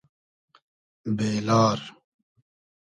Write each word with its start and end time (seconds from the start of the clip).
بې 1.17 1.29
لار 1.47 1.79